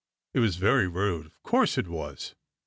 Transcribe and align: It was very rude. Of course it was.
It 0.33 0.39
was 0.39 0.55
very 0.55 0.87
rude. 0.87 1.27
Of 1.27 1.43
course 1.43 1.77
it 1.77 1.87
was. 1.87 2.33